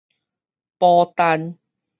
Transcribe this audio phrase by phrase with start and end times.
[0.79, 1.59] 寶丹